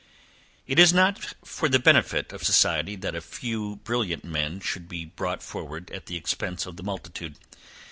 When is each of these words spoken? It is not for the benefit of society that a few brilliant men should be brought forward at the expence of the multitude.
It 0.65 0.79
is 0.79 0.91
not 0.91 1.33
for 1.45 1.69
the 1.69 1.77
benefit 1.77 2.33
of 2.33 2.43
society 2.43 2.95
that 2.95 3.13
a 3.13 3.21
few 3.21 3.75
brilliant 3.83 4.23
men 4.25 4.59
should 4.59 4.87
be 4.89 5.05
brought 5.05 5.43
forward 5.43 5.91
at 5.91 6.07
the 6.07 6.15
expence 6.17 6.65
of 6.65 6.75
the 6.75 6.81
multitude. 6.83 7.37